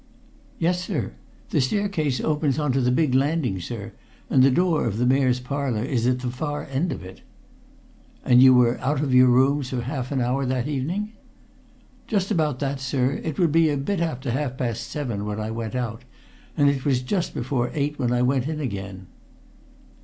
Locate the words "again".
18.59-19.05